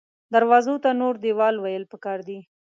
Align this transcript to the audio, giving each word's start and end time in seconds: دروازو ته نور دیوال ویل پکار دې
دروازو 0.33 0.75
ته 0.83 0.89
نور 1.01 1.13
دیوال 1.23 1.55
ویل 1.59 1.83
پکار 1.91 2.19
دې 2.27 2.39